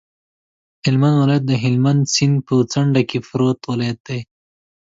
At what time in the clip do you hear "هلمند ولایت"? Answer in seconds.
0.85-1.43